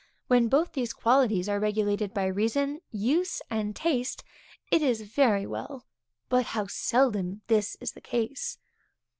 [0.25, 4.23] When both these qualities are regulated by reason, use, and taste,
[4.71, 5.85] it is very well;
[6.27, 8.57] but how seldom is this the case!